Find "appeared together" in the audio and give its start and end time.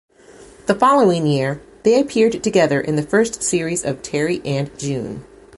2.01-2.81